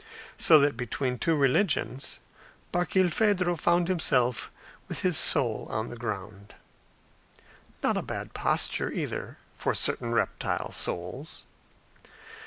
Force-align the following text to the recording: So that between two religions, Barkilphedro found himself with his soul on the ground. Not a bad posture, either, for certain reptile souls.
So 0.39 0.57
that 0.57 0.75
between 0.75 1.19
two 1.19 1.35
religions, 1.35 2.19
Barkilphedro 2.73 3.55
found 3.55 3.87
himself 3.87 4.49
with 4.87 5.01
his 5.01 5.15
soul 5.15 5.67
on 5.69 5.89
the 5.89 5.95
ground. 5.95 6.55
Not 7.83 7.97
a 7.97 8.01
bad 8.01 8.33
posture, 8.33 8.91
either, 8.91 9.37
for 9.55 9.75
certain 9.75 10.11
reptile 10.11 10.71
souls. 10.71 11.43